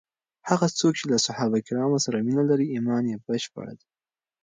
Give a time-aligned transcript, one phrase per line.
[0.49, 3.87] هغه څوک چې له صحابه کرامو سره مینه لري، ایمان یې بشپړ دی.